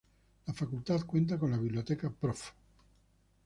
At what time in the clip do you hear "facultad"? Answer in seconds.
0.55-1.05